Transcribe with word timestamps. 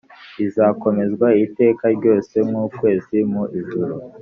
izakomezwa 0.45 1.27
iteka 1.45 1.85
ryose 1.97 2.35
nk 2.47 2.55
ukwezi 2.65 3.17
mu 3.31 3.43
ijuru 3.59 3.95